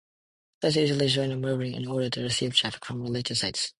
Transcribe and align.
Sites 0.63 0.77
usually 0.77 1.07
join 1.09 1.31
a 1.31 1.37
webring 1.37 1.75
in 1.75 1.87
order 1.87 2.09
to 2.09 2.23
receive 2.23 2.55
traffic 2.55 2.83
from 2.85 3.03
related 3.03 3.35
sites. 3.37 3.69